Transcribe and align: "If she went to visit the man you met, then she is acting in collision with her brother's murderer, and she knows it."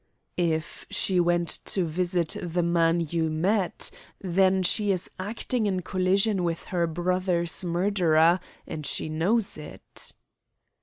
"If 0.35 0.87
she 0.89 1.19
went 1.19 1.59
to 1.65 1.85
visit 1.85 2.35
the 2.41 2.63
man 2.63 3.01
you 3.01 3.29
met, 3.29 3.91
then 4.19 4.63
she 4.63 4.91
is 4.91 5.11
acting 5.19 5.67
in 5.67 5.83
collision 5.83 6.43
with 6.43 6.63
her 6.73 6.87
brother's 6.87 7.63
murderer, 7.63 8.39
and 8.65 8.83
she 8.83 9.09
knows 9.09 9.59
it." 9.59 10.13